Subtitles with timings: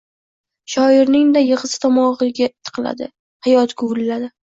[0.75, 3.13] Shoirning-da yig‘isi tomog‘ingga tiqiladi:
[3.51, 4.37] “Hayot guvilladi